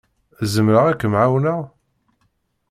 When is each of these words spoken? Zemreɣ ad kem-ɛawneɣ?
Zemreɣ 0.53 0.85
ad 0.87 0.97
kem-ɛawneɣ? 1.01 1.61